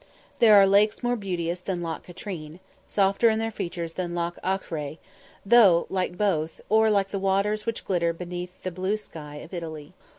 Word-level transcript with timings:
There 0.39 0.55
are 0.55 0.65
lakes 0.65 1.03
more 1.03 1.15
beauteous 1.15 1.61
than 1.61 1.83
Loch 1.83 2.01
Katrine, 2.03 2.59
softer 2.87 3.29
in 3.29 3.37
their 3.37 3.51
features 3.51 3.93
than 3.93 4.15
Loch 4.15 4.39
Achray, 4.43 4.97
though 5.45 5.85
like 5.91 6.17
both, 6.17 6.59
or 6.69 6.89
like 6.89 7.09
the 7.09 7.19
waters 7.19 7.67
which 7.67 7.85
glitter 7.85 8.11
beneath 8.11 8.63
the 8.63 8.71
blue 8.71 8.97
sky 8.97 9.35
of 9.35 9.53
Italy. 9.53 9.93